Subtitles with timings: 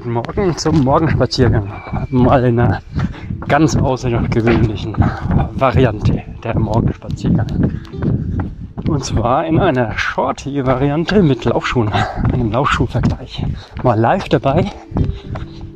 [0.00, 1.70] Guten Morgen zum Morgenspaziergang.
[2.08, 2.80] Mal in einer
[3.46, 4.96] ganz außergewöhnlichen
[5.52, 7.78] Variante der Morgenspaziergang.
[8.88, 11.92] Und zwar in einer Shorty-Variante mit Laufschuhen,
[12.32, 13.44] einem Laufschuhvergleich.
[13.82, 14.72] Mal live dabei.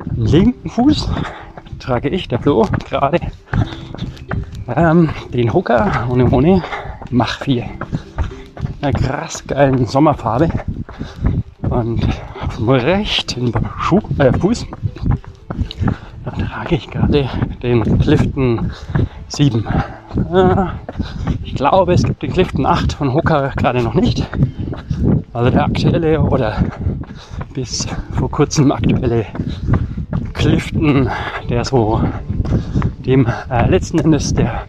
[0.09, 1.07] Am linken Fuß
[1.77, 3.19] trage ich, der Flo, gerade
[4.75, 6.63] ähm, den Hooker ohne ohne
[7.11, 7.69] Mach 4.
[8.81, 10.49] Einer krass geilen Sommerfarbe.
[11.75, 12.07] Und
[12.41, 14.65] auf dem rechten Schuh, äh, Fuß
[16.23, 17.29] da trage ich gerade
[17.61, 18.71] den Clifton
[19.27, 19.67] 7.
[20.33, 20.65] Äh,
[21.43, 24.25] ich glaube, es gibt den Clifton 8 von Hooker gerade noch nicht.
[25.33, 26.63] Also der aktuelle oder
[27.53, 29.25] bis vor kurzem aktuelle
[30.33, 31.09] Clifton,
[31.49, 32.01] der so
[33.05, 34.63] dem äh, letzten Endes der,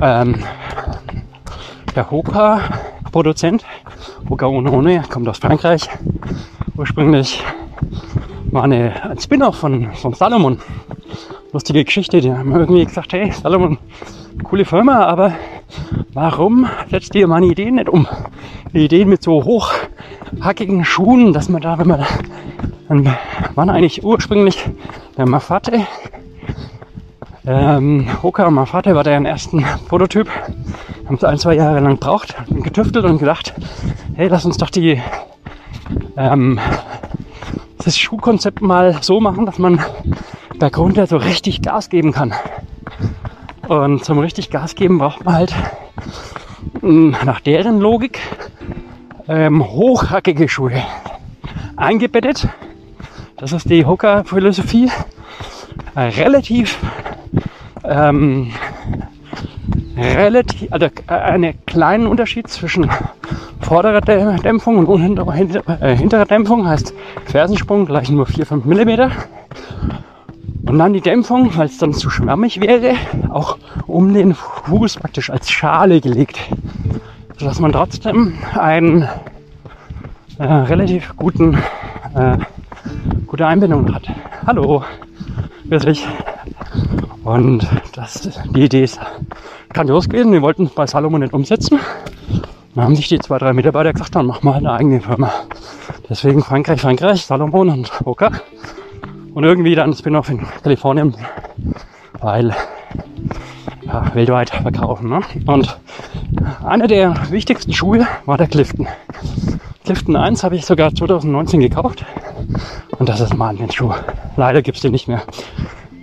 [0.00, 0.36] ähm,
[1.94, 3.64] der Hoka-Produzent,
[4.28, 5.88] Ono Ono, kommt aus Frankreich,
[6.76, 7.42] ursprünglich
[8.50, 10.58] war eine, ein Spin-off von, von Salomon.
[11.52, 13.78] Lustige Geschichte, die haben irgendwie gesagt, hey Salomon,
[14.42, 15.34] coole Firma, aber
[16.12, 18.08] warum setzt ihr meine Ideen nicht um?
[18.72, 22.04] Die Ideen mit so hochhackigen Schuhen, dass man da, wenn man
[22.88, 23.16] dann
[23.54, 24.64] waren eigentlich ursprünglich
[25.16, 25.86] der Mafate,
[27.46, 30.28] ähm, Hoka Mafate war der ersten Prototyp.
[31.06, 33.54] Haben es ein, zwei Jahre lang gebraucht, getüftelt und gedacht,
[34.14, 35.00] hey, lass uns doch die
[36.16, 36.58] ähm,
[37.84, 39.80] das Schuhkonzept mal so machen, dass man
[40.58, 42.34] bergunter so richtig Gas geben kann.
[43.68, 45.54] Und zum richtig Gas geben braucht man halt
[46.80, 48.20] hm, nach deren Logik
[49.28, 50.82] ähm, hochhackige Schuhe
[51.76, 52.48] eingebettet.
[53.36, 54.90] Das ist die Hooker-Philosophie.
[55.94, 56.78] Relativ
[57.88, 58.52] ähm,
[59.96, 62.90] relativ, also äh, einen kleinen Unterschied zwischen
[63.60, 66.94] vorderer Dämpfung und hinterer, äh, hinterer Dämpfung, heißt
[67.26, 69.10] Fersensprung gleich nur 4-5 mm.
[70.68, 72.94] Und dann die Dämpfung, weil es dann zu schwammig wäre,
[73.30, 73.56] auch
[73.86, 76.40] um den Fuß praktisch als Schale gelegt,
[77.38, 79.08] sodass man trotzdem einen
[80.38, 81.54] äh, relativ guten,
[82.14, 82.36] äh,
[83.26, 84.08] gute Einbindung hat.
[84.44, 84.84] Hallo,
[85.64, 86.04] wirklich.
[87.26, 89.00] Und das, die Idee ist
[89.70, 90.30] grandios gewesen.
[90.30, 91.80] Wir wollten es bei Salomon nicht umsetzen.
[92.72, 95.32] Dann haben sich die zwei, drei Mitarbeiter gesagt, dann mach mal eine eigene Firma.
[96.08, 98.30] Deswegen Frankreich, Frankreich, Salomon und Boca.
[99.34, 101.16] Und irgendwie dann Spin-off in Kalifornien,
[102.20, 102.54] weil
[103.82, 105.10] ja, weltweit verkaufen.
[105.10, 105.20] Ne?
[105.46, 105.80] Und
[106.64, 108.86] einer der wichtigsten Schuhe war der Clifton.
[109.84, 112.04] Clifton 1 habe ich sogar 2019 gekauft.
[113.00, 113.92] Und das ist mal ein Schuh.
[114.36, 115.22] Leider gibt es den nicht mehr.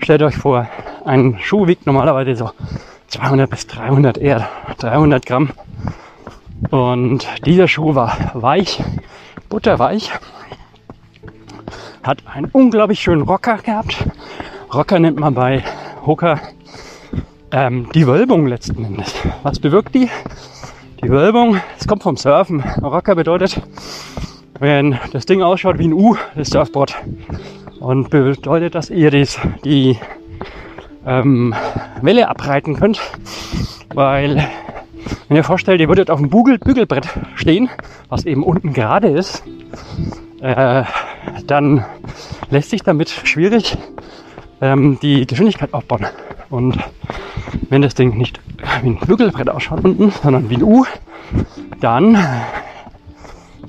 [0.02, 0.68] Stellt euch vor,
[1.06, 2.52] ein Schuh wiegt normalerweise so
[3.08, 4.48] 200 bis 300 eher
[4.80, 5.52] 300 Gramm.
[6.72, 8.82] Und dieser Schuh war weich,
[9.50, 10.12] butterweich.
[12.04, 14.06] Hat einen unglaublich schönen Rocker gehabt.
[14.74, 15.64] Rocker nennt man bei
[16.06, 16.40] Hooker
[17.52, 19.14] ähm, die Wölbung letzten Endes.
[19.44, 20.10] Was bewirkt die?
[21.04, 22.62] Die Wölbung, es kommt vom Surfen.
[22.82, 23.62] Rocker bedeutet,
[24.60, 26.96] wenn das Ding ausschaut wie ein U, das Surfboard.
[27.80, 29.98] Und bedeutet, dass ihr dies, die
[31.06, 31.54] ähm,
[32.02, 33.02] Welle abreiten könnt.
[33.94, 34.48] Weil,
[35.28, 37.70] wenn ihr vorstellt, ihr würdet auf dem Bugel Bügelbrett stehen,
[38.10, 39.44] was eben unten gerade ist,
[40.42, 40.84] äh,
[41.48, 41.86] dann
[42.50, 43.78] lässt sich damit schwierig
[44.62, 46.06] ähm, die Geschwindigkeit aufbauen.
[46.50, 46.78] Und
[47.70, 48.40] wenn das Ding nicht
[48.82, 50.86] wie ein Bügelbrett ausschaut unten, sondern wie ein U,
[51.80, 52.16] dann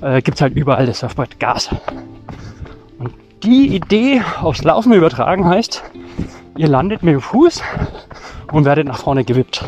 [0.01, 1.71] äh, gibt es halt überall das Surfbrett Gas.
[2.99, 3.13] Und
[3.43, 5.83] die Idee aufs Laufen übertragen heißt,
[6.57, 7.63] Ihr landet mit dem Fuß
[8.53, 9.65] und werdet nach vorne gewippt.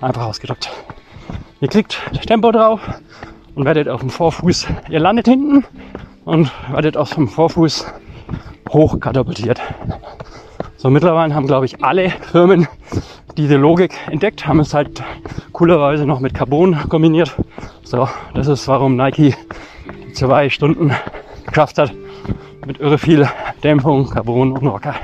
[0.00, 0.70] Einfach ausgedrückt.
[1.60, 2.80] Ihr kriegt Tempo drauf
[3.54, 4.66] und werdet auf dem Vorfuß.
[4.88, 5.64] Ihr landet hinten
[6.24, 7.86] und werdet auf dem Vorfuß
[8.70, 9.60] hoch katapultiert.
[10.76, 12.66] So mittlerweile haben, glaube ich, alle Firmen
[13.36, 15.04] diese Logik entdeckt, haben es halt
[15.52, 17.36] coolerweise noch mit Carbon kombiniert.
[17.84, 19.36] So, das ist warum Nike
[20.12, 20.92] zwei Stunden
[21.46, 21.92] geschafft hat
[22.66, 23.28] mit irre viel
[23.62, 24.96] Dämpfung, Carbon und Rocker.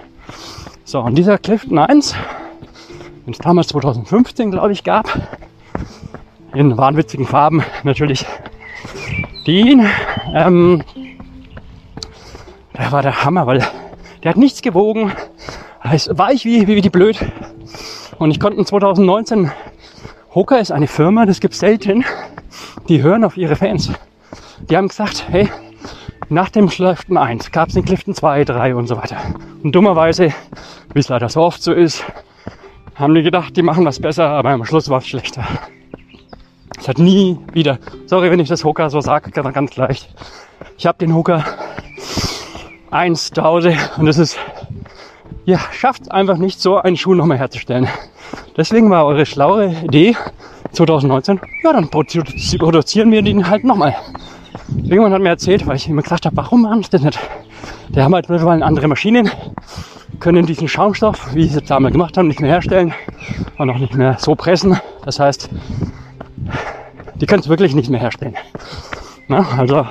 [0.93, 2.15] So, und dieser Clifton 1,
[3.25, 5.06] den es damals 2015, glaube ich, gab,
[6.53, 8.27] in wahnwitzigen Farben natürlich,
[9.47, 9.89] den,
[10.35, 10.85] ähm,
[12.77, 13.67] der war der Hammer, weil
[14.23, 15.12] der hat nichts gewogen,
[15.83, 17.19] heißt weich wie, wie, wie die blöd.
[18.19, 19.50] Und ich konnte 2019,
[20.35, 22.05] Hoka ist eine Firma, das gibt selten,
[22.88, 23.91] die hören auf ihre Fans.
[24.69, 25.49] Die haben gesagt, hey,
[26.32, 29.19] nach dem Clifton 1 gab es den Clifton 2, 3 und so weiter.
[29.62, 30.32] Und dummerweise,
[30.94, 32.05] wie es leider so oft so ist,
[32.94, 35.44] haben die gedacht, die machen was besser, aber am Schluss war es schlechter.
[36.79, 40.14] Es hat nie wieder, sorry, wenn ich das Hooker so sage, ganz leicht.
[40.79, 41.44] Ich habe den Hooker
[42.90, 44.38] eins zu Hause und es ist,
[45.44, 47.88] ja, schafft einfach nicht so einen Schuh nochmal herzustellen.
[48.56, 50.17] Deswegen war eure schlaue Idee
[50.73, 53.94] 2019, ja, dann produzieren wir den halt nochmal.
[54.85, 57.19] Irgendwann hat mir erzählt, weil ich immer gesagt habe, warum machen sie das nicht?
[57.91, 59.31] Die haben halt mittlerweile andere Maschinen,
[60.21, 62.95] können diesen Schaumstoff, wie sie es damals gemacht haben, nicht mehr herstellen
[63.59, 64.79] und auch nicht mehr so pressen.
[65.05, 65.51] Das heißt,
[67.17, 68.35] die können es wirklich nicht mehr herstellen.
[69.29, 69.87] Na, also,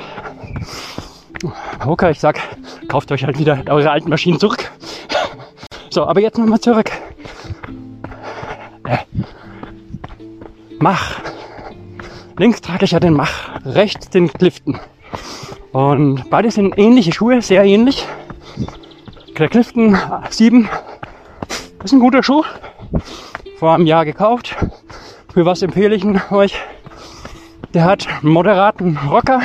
[1.85, 2.39] okay, ich sag,
[2.87, 4.71] kauft euch halt wieder eure alten Maschinen zurück.
[5.89, 6.91] So, aber jetzt nochmal zurück.
[8.85, 8.97] Äh,
[10.79, 11.19] Mach.
[12.37, 14.79] Links trage ich ja den Mach, rechts den Clifton.
[15.71, 18.05] Und beide sind ähnliche Schuhe, sehr ähnlich.
[19.37, 19.97] Der Clifton
[20.29, 20.69] 7
[21.83, 22.43] ist ein guter Schuh.
[23.57, 24.55] Vor einem Jahr gekauft.
[25.33, 26.59] Für was empfehle ich ihn euch?
[27.73, 29.41] Der hat moderaten Rocker,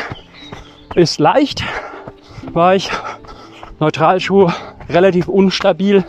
[0.96, 1.62] ist leicht,
[2.52, 2.90] weich,
[3.78, 4.50] Neutralschuh,
[4.88, 6.04] relativ unstabil.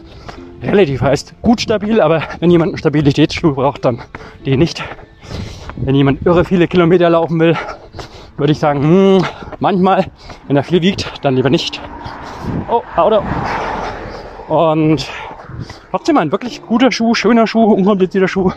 [0.64, 4.02] Relativ heißt gut stabil, aber wenn jemand einen Stabilitätsschuh braucht, dann
[4.46, 4.84] den nicht.
[5.78, 7.56] Wenn jemand irre viele Kilometer laufen will,
[8.36, 9.26] würde ich sagen, hm,
[9.60, 10.08] manchmal,
[10.48, 11.80] wenn er viel wiegt, dann lieber nicht.
[12.70, 13.22] Oh, Auto.
[14.48, 15.08] Und
[15.92, 18.52] trotzdem ein wirklich guter Schuh, schöner Schuh, unkomplizierter Schuh.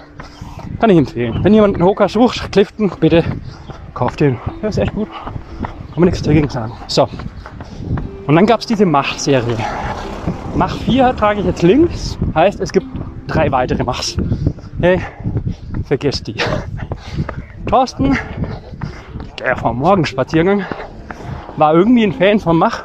[0.81, 1.41] Kann ich empfehlen.
[1.43, 3.25] Wenn jemand einen Hoka sucht, Clifton, bitte
[3.95, 4.39] kauft den.
[4.63, 5.09] Der ist echt gut.
[5.13, 6.73] Kann man nichts dagegen sagen.
[6.87, 7.09] So.
[8.27, 9.57] Und dann gab es diese Mach-Serie.
[10.55, 12.19] Mach 4 trage ich jetzt links.
[12.35, 12.87] Heißt, es gibt
[13.27, 14.17] drei weitere Machs.
[14.81, 15.01] Hey,
[15.85, 16.37] vergesst die.
[17.67, 18.19] Thorsten,
[19.39, 20.65] der vom Morgenspaziergang,
[21.57, 22.85] war irgendwie ein Fan vom Mach.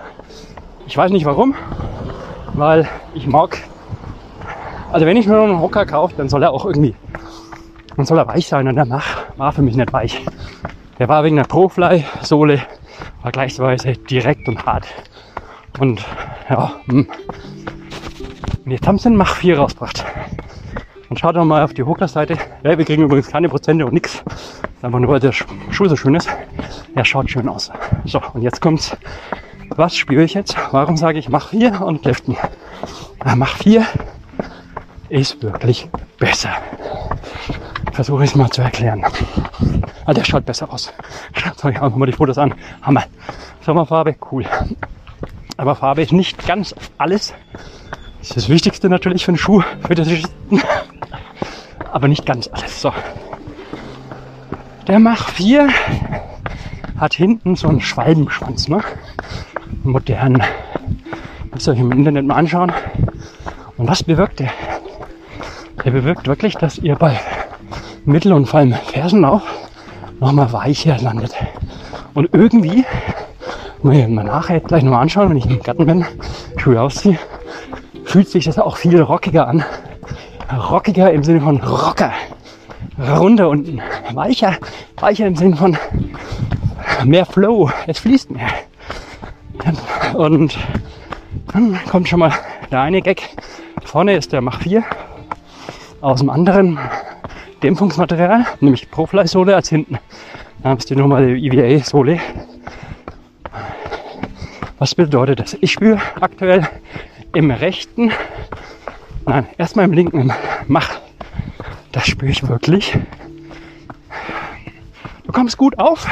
[0.88, 1.56] Ich weiß nicht warum,
[2.54, 3.58] weil ich mag.
[4.92, 6.96] Also wenn ich mir einen Hocker kaufe, dann soll er auch irgendwie,
[7.98, 9.06] dann soll er weich sein und der Mach
[9.38, 10.24] war für mich nicht weich.
[11.00, 12.62] Der war wegen der Profly-Sohle
[13.22, 14.86] vergleichsweise direkt und hart.
[15.80, 16.06] Und
[16.50, 20.06] ja, und jetzt haben sie den Mach 4 rausgebracht.
[21.10, 22.38] Und schaut doch mal auf die Hoka-Seite.
[22.64, 24.24] Ja, wir kriegen übrigens keine Prozente und nichts.
[24.82, 26.30] Einfach nur, weil der Schuh so schön ist.
[26.96, 27.72] Er schaut schön aus.
[28.06, 28.96] So, und jetzt kommt's.
[29.70, 30.56] Was spüre ich jetzt?
[30.72, 32.38] Warum sage ich Mach 4 und Liften?
[33.26, 33.86] Ja, Mach 4
[35.10, 36.50] ist wirklich besser.
[37.94, 39.06] Versuche ich es mal zu erklären.
[40.06, 40.92] Ah, der schaut besser aus.
[41.34, 42.54] Schaut euch einfach mal die Fotos an.
[42.82, 43.04] Hammer.
[43.62, 44.46] Sommerfarbe, cool.
[45.58, 47.34] Aber Farbe ist nicht ganz alles.
[48.20, 50.08] Das ist das Wichtigste natürlich für einen Schuh, für das
[51.92, 52.82] Aber nicht ganz alles.
[52.82, 52.92] So.
[54.88, 55.70] Der Mach 4
[57.00, 58.82] hat hinten so einen Schwalbenschwanz, ne?
[59.84, 60.44] Modern.
[61.52, 62.72] Müsst ihr euch im Internet mal anschauen.
[63.78, 64.52] Und was bewirkt der?
[65.84, 67.20] Der bewirkt wirklich, dass ihr bei
[68.06, 69.44] Mittel- und vor allem Fersenlauf
[70.20, 71.36] nochmal weicher landet.
[72.14, 72.86] Und irgendwie
[73.86, 76.04] muss ich mal nachher gleich nochmal anschauen, wenn ich im Garten bin,
[76.58, 77.20] Schuhe ausziehe,
[78.04, 79.64] fühlt sich das auch viel rockiger an.
[80.72, 82.12] Rockiger im Sinne von Rocker.
[82.98, 83.80] Runter unten.
[84.14, 84.54] Weicher,
[85.00, 85.78] weicher im Sinne von
[87.04, 87.70] mehr Flow.
[87.86, 88.48] Es fließt mehr.
[90.16, 90.58] Und
[91.54, 92.34] dann kommt schon mal
[92.72, 93.36] der eine Gag.
[93.84, 94.84] Vorne ist der Mach 4
[96.02, 96.80] aus dem anderen
[97.62, 100.00] Dämpfungsmaterial, nämlich Profly-Sohle als hinten.
[100.64, 102.20] Da haben wir die normale EVA-Sohle.
[104.78, 105.58] Was bedeutet das?
[105.62, 106.68] Ich spüre aktuell
[107.34, 108.12] im rechten,
[109.26, 110.34] nein, erstmal im linken im
[110.68, 111.00] Mach.
[111.94, 112.98] Das spüre ich wirklich.
[115.24, 116.06] Du kommst gut auf,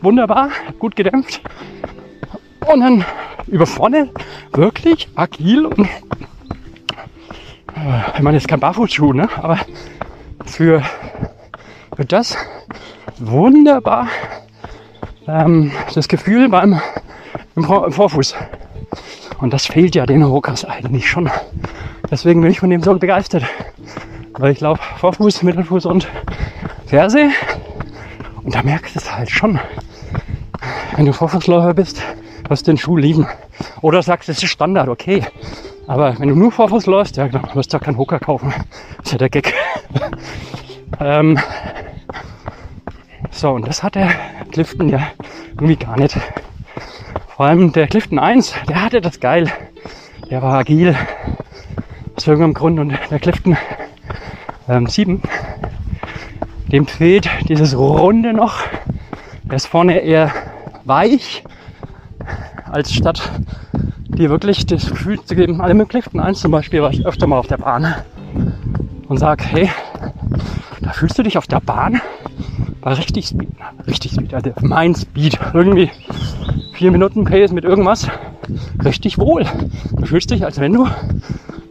[0.00, 1.42] wunderbar, gut gedämpft.
[2.66, 3.04] Und dann
[3.46, 4.10] über vorne
[4.52, 5.88] wirklich agil und äh,
[8.14, 9.28] ich meine, jetzt kein Barfußschuh, ne?
[9.36, 9.58] aber
[10.46, 10.82] für,
[11.94, 12.36] für das
[13.18, 14.08] wunderbar
[15.26, 16.80] ähm, das Gefühl beim
[17.58, 18.34] im, Vorfuß.
[19.38, 21.30] Und das fehlt ja den Hokas eigentlich schon.
[22.10, 23.44] Deswegen bin ich von dem so begeistert.
[24.32, 26.08] Weil ich laufe Vorfuß, Mittelfuß und
[26.86, 27.30] Ferse.
[28.42, 29.58] Und da merkst du es halt schon.
[30.96, 32.00] Wenn du Vorfußläufer bist,
[32.48, 33.26] wirst du den Schuh lieben.
[33.82, 35.24] Oder sagst, es ist Standard, okay.
[35.86, 38.52] Aber wenn du nur Vorfuß läufst, ja genau, wirst du ja keinen Hocker kaufen.
[38.98, 39.54] Das ist ja der Gag.
[41.00, 41.38] ähm,
[43.30, 44.10] so, und das hat der
[44.50, 45.08] Clifton ja
[45.50, 46.16] irgendwie gar nicht.
[47.38, 49.48] Vor allem der Clifton 1, der hatte das geil.
[50.28, 50.96] Der war agil.
[52.16, 52.80] Aus irgendeinem Grund.
[52.80, 53.56] Und der Clifton
[54.68, 55.22] ähm, 7,
[56.72, 58.64] dem fehlt dieses Runde noch.
[59.44, 60.32] Der ist vorne eher
[60.84, 61.44] weich,
[62.72, 63.30] als statt
[64.08, 65.60] dir wirklich das Gefühl zu geben.
[65.60, 67.94] Also mit Clifton 1 zum Beispiel war ich öfter mal auf der Bahn
[69.06, 69.70] und sag, hey,
[70.80, 72.00] da fühlst du dich auf der Bahn
[72.80, 73.48] war richtig Speed,
[73.86, 75.90] richtig Speed, also mein Speed, irgendwie
[76.78, 78.06] vier Minuten Pace mit irgendwas.
[78.84, 79.44] richtig wohl.
[79.96, 80.86] Du fühlst dich, als wenn du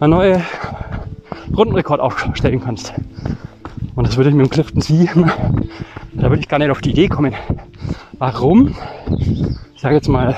[0.02, 0.44] einen neuen
[1.56, 2.94] Rundenrekord aufstellen kannst.
[3.96, 5.32] Und das würde ich mit dem Clifton 7,
[6.12, 7.34] da würde ich gar nicht auf die Idee kommen.
[8.18, 8.76] Warum?
[9.76, 10.36] Ich sage jetzt mal,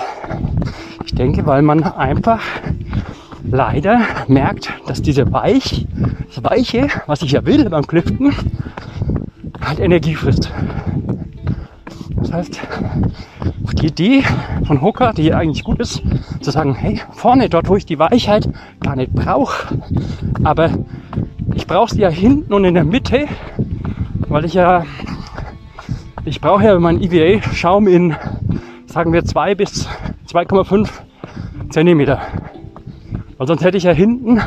[1.03, 2.43] ich denke, weil man einfach
[3.49, 5.87] leider merkt, dass diese Weich,
[6.27, 8.35] das Weiche, was ich ja will beim Cliften,
[9.65, 10.51] halt Energie frisst.
[12.21, 12.59] Das heißt,
[13.81, 14.23] die Idee
[14.65, 16.01] von Hooker, die eigentlich gut ist,
[16.41, 18.49] zu sagen, hey, vorne, dort wo ich die Weichheit
[18.81, 19.77] gar nicht brauche,
[20.43, 20.71] aber
[21.55, 23.25] ich brauche sie ja hinten und in der Mitte,
[24.27, 24.85] weil ich ja,
[26.25, 28.15] ich brauche ja meinen EVA-Schaum in,
[28.85, 29.87] sagen wir, 2 bis
[30.27, 30.89] 2,5
[31.69, 32.21] Zentimeter.
[33.37, 34.41] Weil sonst hätte ich ja hinten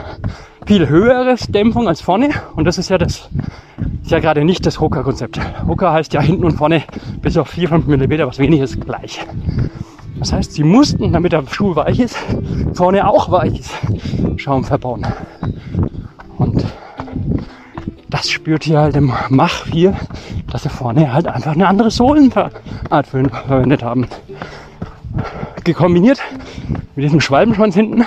[0.66, 3.30] viel höheres Dämpfung als vorne und das ist ja das
[4.02, 5.40] ist ja gerade nicht das Hooker-Konzept.
[5.66, 6.82] Hooker heißt ja hinten und vorne
[7.20, 9.20] bis auf 4, 5 mm, was wenig ist, gleich.
[10.18, 12.16] Das heißt, sie mussten, damit der Schuh weich ist,
[12.74, 13.70] vorne auch weiches
[14.36, 15.06] Schaum verbauen.
[16.38, 16.64] Und
[18.08, 19.96] das spürt hier halt im Mach 4,
[20.50, 22.52] dass sie vorne halt einfach eine andere Sohlenart
[23.06, 24.06] verwendet haben.
[25.64, 26.20] Gekombiniert
[26.94, 28.04] mit diesem Schwalbenschwanz hinten,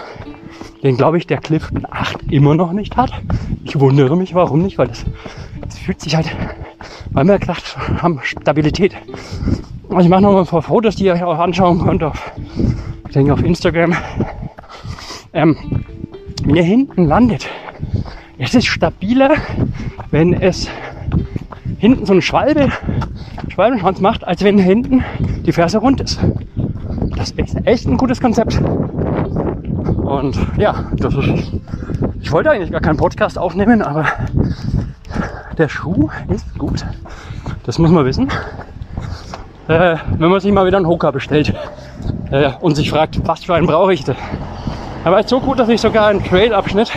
[0.84, 3.12] den glaube ich der Clifton 8 immer noch nicht hat.
[3.64, 5.06] Ich wundere mich, warum nicht, weil das
[5.68, 6.28] es fühlt sich halt,
[7.12, 8.96] weil wir gedacht haben, Stabilität.
[9.88, 12.32] Und ich mache noch mal ein paar Fotos, die ihr auch anschauen könnt, auf,
[13.08, 13.96] ich denke auf Instagram.
[15.34, 15.58] Ähm,
[16.44, 17.48] wenn ihr hinten landet,
[18.38, 19.32] es ist stabiler,
[20.12, 20.70] wenn es
[21.78, 22.70] hinten so ein Schwalbe,
[23.50, 25.04] Schwalbenschwanz macht, als wenn hinten
[25.46, 26.20] die Ferse rund ist.
[27.16, 28.60] Das ist echt ein gutes Konzept.
[30.04, 31.54] Und ja, das ist,
[32.22, 34.06] ich wollte eigentlich gar keinen Podcast aufnehmen, aber
[35.58, 36.86] der Schuh ist gut.
[37.64, 38.30] Das muss man wissen.
[39.68, 41.54] Äh, wenn man sich mal wieder einen Hoka bestellt
[42.32, 44.16] äh, und sich fragt, was für einen brauche ich denn?
[45.04, 46.92] Er war jetzt so gut, dass ich sogar einen Trail-Abschnitt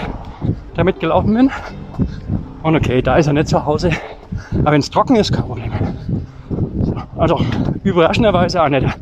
[0.75, 1.51] damit gelaufen bin.
[2.63, 3.91] Und okay, da ist er nicht zu Hause.
[4.61, 5.73] Aber wenn es trocken ist, kein Problem.
[6.83, 7.41] So, also
[7.85, 8.95] überraschenderweise einer der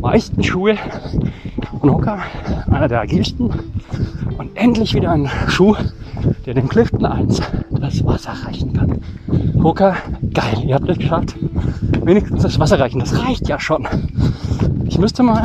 [0.00, 0.76] meisten Schuhe
[1.80, 2.18] von Hoka,
[2.70, 3.50] einer der agilsten.
[4.38, 5.76] Und endlich wieder ein Schuh,
[6.48, 9.02] der dem Clifton 1 das Wasser reichen kann.
[9.62, 9.96] Hoka,
[10.32, 11.36] geil, ihr habt es geschafft.
[12.02, 13.86] Wenigstens das Wasser reichen, das reicht ja schon.
[14.86, 15.42] Ich müsste mal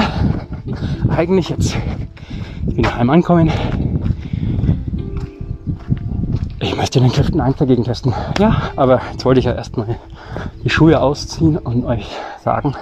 [1.09, 1.75] eigentlich jetzt,
[2.63, 3.51] bin daheim ankommen,
[6.61, 8.13] ich möchte den Clifton 1 dagegen testen.
[8.39, 9.97] Ja, aber jetzt wollte ich ja erstmal
[10.63, 12.75] die Schuhe ausziehen und euch sagen,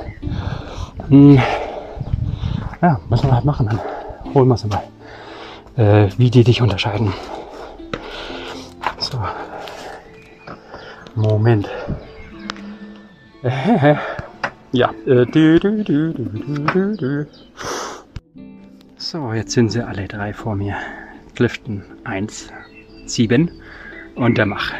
[1.07, 1.39] hm,
[2.83, 3.65] ja, müssen wir halt machen.
[3.65, 3.79] Dann
[4.35, 4.83] holen wir sie mal,
[5.75, 7.13] äh, wie die dich unterscheiden.
[11.41, 11.67] Moment.
[13.41, 13.95] Äh,
[14.73, 14.93] ja.
[15.07, 15.25] Äh,
[18.95, 20.75] so, jetzt sind sie alle drei vor mir.
[21.33, 22.49] Clifton 1,
[23.07, 23.49] 7
[24.13, 24.71] und der Mach.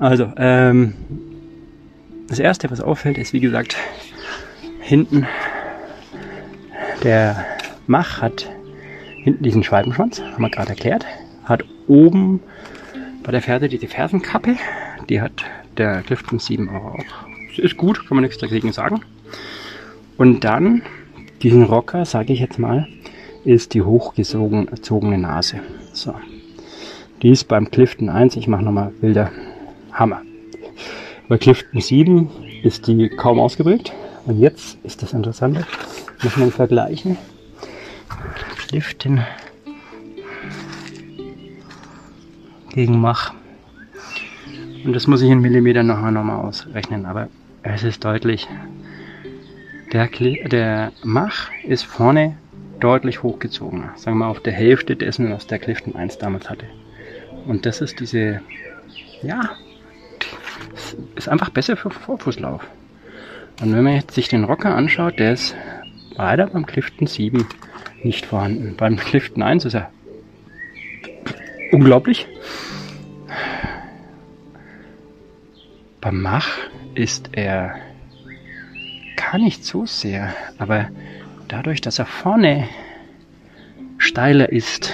[0.00, 0.94] Also, ähm,
[2.26, 3.76] das erste, was auffällt, ist wie gesagt,
[4.80, 5.24] hinten
[7.04, 7.46] der
[7.86, 8.50] Mach hat
[9.22, 11.06] hinten diesen Schwalbenschwanz, haben wir gerade erklärt,
[11.44, 12.40] hat oben
[13.22, 14.56] bei der Ferse diese Fersenkappe,
[15.08, 15.44] die hat
[15.76, 16.98] der Clifton 7 auch.
[17.56, 19.00] Ist gut, kann man nichts dagegen sagen.
[20.18, 20.82] Und dann
[21.42, 22.88] diesen Rocker, sage ich jetzt mal,
[23.44, 25.60] ist die hochgezogene Nase.
[25.92, 26.14] So.
[27.22, 29.30] Die ist beim Clifton 1, ich mache nochmal Bilder,
[29.92, 30.22] Hammer.
[31.28, 32.30] Bei Clifton 7
[32.62, 33.92] ist die kaum ausgeprägt.
[34.26, 35.66] Und jetzt ist das Interessante,
[36.22, 37.16] muss man vergleichen.
[38.68, 39.24] Clifton
[42.70, 43.32] gegen Mach.
[44.86, 47.28] Und das muss ich in Millimeter nachher nochmal ausrechnen, aber
[47.64, 48.46] es ist deutlich.
[49.92, 52.36] Der, der Mach ist vorne
[52.78, 53.94] deutlich hochgezogener.
[53.96, 56.66] Sagen wir mal auf der Hälfte dessen, was der Clifton 1 damals hatte.
[57.48, 58.40] Und das ist diese,
[59.22, 59.56] ja,
[61.16, 62.64] ist einfach besser für Vorfußlauf.
[63.60, 65.56] Und wenn man jetzt sich den Rocker anschaut, der ist
[66.14, 67.44] leider beim Clifton 7
[68.04, 68.76] nicht vorhanden.
[68.76, 69.90] Beim Clifton 1 ist er
[71.72, 72.28] unglaublich.
[76.12, 76.48] Mach
[76.94, 77.76] ist er
[79.16, 80.88] gar nicht so sehr, aber
[81.48, 82.68] dadurch, dass er vorne
[83.98, 84.92] steiler ist,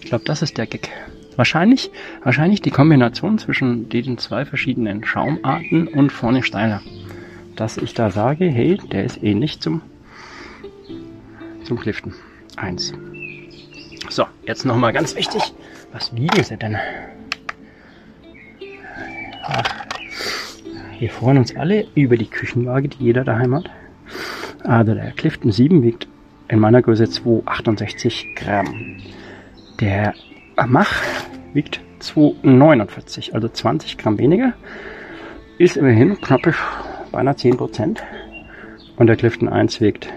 [0.00, 0.90] ich glaube, das ist der Gag.
[1.34, 1.90] Wahrscheinlich,
[2.22, 6.80] wahrscheinlich die Kombination zwischen diesen zwei verschiedenen Schaumarten und vorne steiler.
[7.56, 9.82] Dass ich da sage, hey, der ist ähnlich zum,
[11.64, 12.14] zum Clifton
[12.56, 12.92] 1.
[14.08, 15.42] So, jetzt nochmal ganz wichtig.
[15.92, 16.76] Was wiegen sie denn?
[19.42, 19.86] Ach,
[20.98, 23.70] wir freuen uns alle über die Küchenwaage, die jeder daheim hat.
[24.62, 26.08] Also der Clifton 7 wiegt
[26.48, 28.98] in meiner Größe 268 Gramm.
[29.80, 30.14] Der
[30.66, 31.02] Mach
[31.52, 34.54] wiegt 249, also 20 Gramm weniger.
[35.58, 36.54] Ist immerhin knappe
[37.12, 38.02] beinahe 10 Prozent.
[38.96, 40.12] Und der Clifton 1 wiegt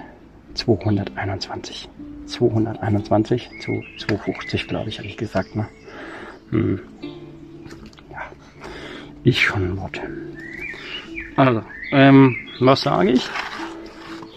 [0.53, 1.89] 221.
[2.25, 5.55] 221 zu 250, glaube ich, habe ich gesagt.
[5.55, 5.67] Ne?
[6.51, 6.79] Hm.
[8.11, 8.21] Ja,
[9.23, 9.99] ich schon ein Wort.
[11.39, 13.29] Also, ähm, was sage ich?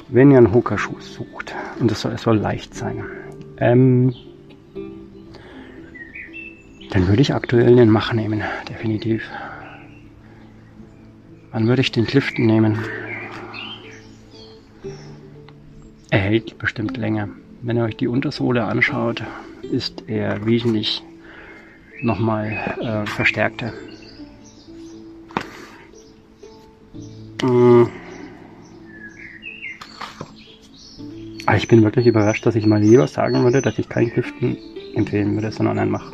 [0.09, 3.03] Wenn ihr einen Hoka-Schuh sucht, und das soll, es soll leicht sein,
[3.57, 4.15] ähm,
[6.91, 9.29] dann würde ich aktuell den Mach nehmen, definitiv.
[11.51, 12.79] Wann würde ich den Clifton nehmen?
[16.11, 17.31] Er hält bestimmt länger.
[17.63, 19.25] Wenn ihr euch die Untersohle anschaut,
[19.63, 21.03] ist er wesentlich
[22.01, 23.73] nochmal äh, verstärkter.
[27.43, 27.87] Mm.
[31.45, 34.57] Aber ich bin wirklich überrascht, dass ich mal lieber sagen würde, dass ich keinen Clifton
[34.95, 36.13] empfehlen würde, sondern einen Mach.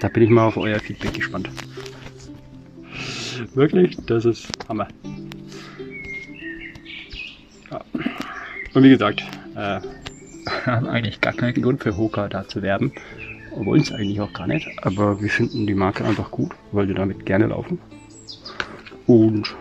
[0.00, 1.48] Da bin ich mal auf euer Feedback gespannt.
[3.54, 4.88] Wirklich, das ist Hammer.
[7.70, 7.80] Ja.
[8.74, 9.22] Und wie gesagt,
[9.54, 9.80] äh,
[10.66, 12.92] haben eigentlich gar keinen Grund für Hoka da zu werben.
[13.54, 16.94] Wollen es eigentlich auch gar nicht, aber wir finden die Marke einfach gut, weil wir
[16.94, 17.78] damit gerne laufen.
[19.08, 19.56] Und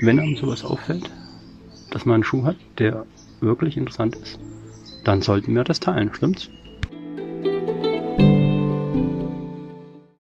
[0.00, 1.08] wenn einem sowas auffällt,
[1.90, 3.06] dass man einen Schuh hat, der
[3.40, 4.40] wirklich interessant ist,
[5.04, 6.50] dann sollten wir das teilen, stimmt's?